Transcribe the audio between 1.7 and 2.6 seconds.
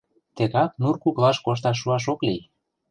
шуаш ок лий.